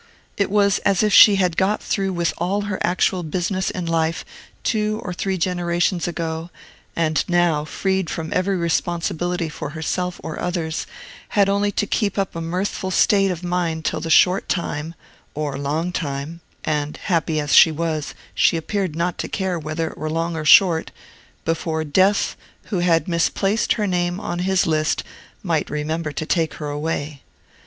It 0.35 0.49
was 0.49 0.79
as 0.79 1.03
if 1.03 1.13
she 1.13 1.35
had 1.35 1.55
got 1.55 1.79
through 1.79 2.11
with 2.13 2.33
all 2.39 2.61
her 2.61 2.79
actual 2.81 3.21
business 3.21 3.69
in 3.69 3.85
life 3.85 4.25
two 4.63 4.99
or 5.03 5.13
three 5.13 5.37
generations 5.37 6.07
ago, 6.07 6.49
and 6.95 7.23
now, 7.27 7.65
freed 7.65 8.09
from 8.09 8.33
every 8.33 8.57
responsibility 8.57 9.47
for 9.47 9.69
herself 9.77 10.19
or 10.23 10.39
others, 10.39 10.87
had 11.37 11.47
only 11.49 11.71
to 11.73 11.85
keep 11.85 12.17
up 12.17 12.35
a 12.35 12.41
mirthful 12.41 12.89
state 12.89 13.29
of 13.29 13.43
mind 13.43 13.85
till 13.85 13.99
the 13.99 14.09
short 14.09 14.49
time, 14.49 14.95
or 15.35 15.55
long 15.55 15.91
time 15.91 16.39
(and, 16.65 16.97
happy 17.03 17.39
as 17.39 17.53
she 17.53 17.71
was, 17.71 18.15
she 18.33 18.57
appeared 18.57 18.95
not 18.95 19.19
to 19.19 19.27
care 19.29 19.59
whether 19.59 19.87
it 19.87 19.99
were 19.99 20.09
long 20.09 20.35
or 20.35 20.45
short), 20.45 20.89
before 21.45 21.83
Death, 21.83 22.35
who 22.71 22.79
had 22.79 23.07
misplaced 23.07 23.73
her 23.73 23.85
name 23.85 24.19
in 24.19 24.39
his 24.39 24.65
list, 24.65 25.03
might 25.43 25.69
remember 25.69 26.11
to 26.11 26.25
take 26.25 26.55
her 26.55 26.69
away. 26.69 27.21